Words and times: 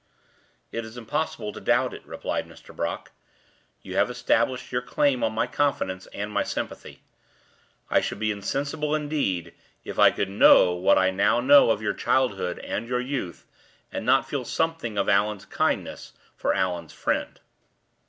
"It 0.71 0.83
is 0.83 0.97
impossible 0.97 1.53
to 1.53 1.61
doubt 1.61 1.93
it," 1.93 2.03
replied 2.07 2.47
Mr. 2.49 2.75
Brock. 2.75 3.11
"You 3.83 3.97
have 3.97 4.09
established 4.09 4.71
your 4.71 4.81
claim 4.81 5.23
on 5.23 5.31
my 5.31 5.45
confidence 5.45 6.07
and 6.07 6.31
my 6.31 6.41
sympathy. 6.41 7.03
I 7.87 8.01
should 8.01 8.17
be 8.17 8.31
insensible, 8.31 8.95
indeed, 8.95 9.53
if 9.83 9.99
I 9.99 10.09
could 10.09 10.31
know 10.31 10.73
what 10.73 10.97
I 10.97 11.11
now 11.11 11.39
know 11.39 11.69
of 11.69 11.83
your 11.83 11.93
childhood 11.93 12.57
and 12.57 12.87
your 12.87 12.99
youth, 12.99 13.45
and 13.91 14.03
not 14.03 14.27
feel 14.27 14.43
something 14.43 14.97
of 14.97 15.07
Allan's 15.07 15.45
kindness 15.45 16.13
for 16.35 16.51
Allan's 16.51 16.93
friend." 16.93 17.39